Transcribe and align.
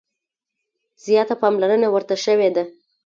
زیاته 1.03 1.35
پاملرنه 1.41 1.87
ورته 1.91 2.15
شوې 2.25 2.49
ده. 2.55 2.63